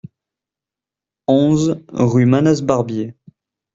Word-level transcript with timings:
onze 1.27 1.77
rue 1.91 2.25
Manasses 2.25 2.63
Barbier 2.63 3.13